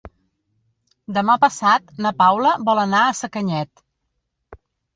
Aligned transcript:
Demà 1.17 1.35
passat 1.43 1.93
na 2.07 2.13
Paula 2.23 2.55
vol 2.73 2.83
anar 2.87 3.05
a 3.05 3.15
Sacanyet. 3.23 3.87